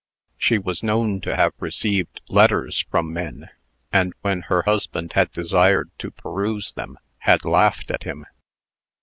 She 0.35 0.57
was 0.57 0.81
known 0.81 1.21
to 1.21 1.35
have 1.35 1.53
received 1.59 2.21
letters 2.27 2.87
from 2.89 3.13
men, 3.13 3.51
and 3.93 4.13
when 4.21 4.41
her 4.49 4.63
husband 4.63 5.13
had 5.13 5.31
desired 5.31 5.91
to 5.99 6.09
peruse 6.09 6.73
them, 6.73 6.97
had 7.19 7.45
laughed 7.45 7.91
at 7.91 8.01
him. 8.01 8.25